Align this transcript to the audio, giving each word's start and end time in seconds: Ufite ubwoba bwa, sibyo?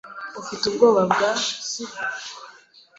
Ufite 0.41 0.63
ubwoba 0.67 1.01
bwa, 1.11 1.29
sibyo? 1.69 2.03